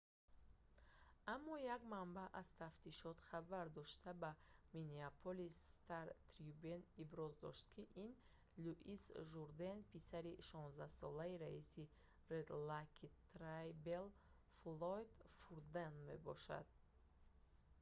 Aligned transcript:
аммо 1.33 1.55
як 1.75 1.81
манбаъ 1.93 2.27
аз 2.41 2.47
тафтишот 2.61 3.17
хабар 3.29 3.65
дошта 3.77 4.11
ба 4.21 4.31
миннеаполис 4.75 5.55
стар-трибюн 5.73 6.81
иброз 7.03 7.33
дошт 7.43 7.65
ки 7.73 7.83
ин 8.03 8.11
луис 8.63 9.03
журден 9.29 9.77
писари 9.93 10.33
16-солаи 10.49 11.39
раиси 11.43 11.83
red 12.31 12.49
lake 12.69 13.07
tribal 13.31 14.05
флойд 14.59 15.11
фурден 15.41 15.93
мебошад 16.09 16.67